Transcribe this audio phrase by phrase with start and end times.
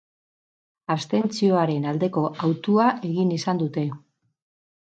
[0.93, 3.85] Abstentzioaren aldeko hautua egin izan dute.